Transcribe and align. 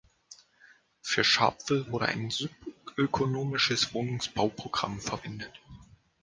Für 1.03 1.23
Sharpeville 1.23 1.91
wurde 1.91 2.07
ein 2.07 2.31
subökonomisches 2.31 3.93
Wohnungsbauprogramm 3.93 4.99
verwendet. 4.99 5.53